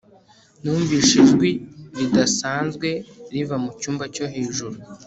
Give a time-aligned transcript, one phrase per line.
[0.61, 1.51] numvise ijwi
[1.97, 2.89] ridasanzwe
[3.31, 4.77] riva mucyumba cyo hejuru